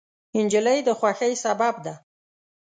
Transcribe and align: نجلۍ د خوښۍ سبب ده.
نجلۍ 0.43 0.79
د 0.87 0.89
خوښۍ 0.99 1.33
سبب 1.43 1.75
ده. 1.85 1.93